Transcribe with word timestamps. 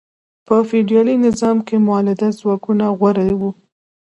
په 0.47 0.55
فیوډالي 0.67 1.15
نظام 1.25 1.57
کې 1.67 1.75
مؤلده 1.87 2.27
ځواکونه 2.39 2.85
غوره 2.97 3.25
وو. 3.39 3.51